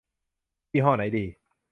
[0.73, 1.25] ยี่ห้อไหนดี